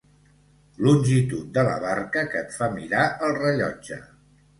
Longitud 0.85 1.51
de 1.57 1.65
la 1.67 1.75
barca 1.83 2.23
que 2.31 2.41
et 2.45 2.55
fa 2.55 2.71
mirar 2.79 3.03
el 3.29 3.37
rellotge. 3.41 4.01